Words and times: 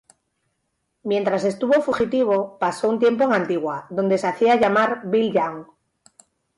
Mientras 1.03 1.43
estuvo 1.43 1.73
fugitivo 1.83 2.57
pasó 2.57 2.89
un 2.89 2.97
tiempo 2.97 3.23
en 3.25 3.33
Antigua, 3.33 3.85
donde 3.91 4.17
se 4.17 4.25
hacía 4.29 4.55
llamar 4.55 5.01
Bill 5.05 5.31
Young. 5.31 5.65